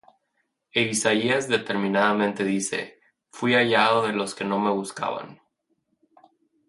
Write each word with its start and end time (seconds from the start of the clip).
E 0.79 0.81
Isaías 0.81 1.47
determinadamente 1.47 2.43
dice: 2.43 2.99
Fuí 3.29 3.53
hallado 3.53 4.01
de 4.07 4.13
los 4.13 4.33
que 4.33 4.43
no 4.45 4.57
me 4.59 4.71
buscaban; 4.71 5.39